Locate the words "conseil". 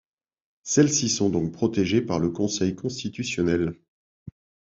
2.31-2.75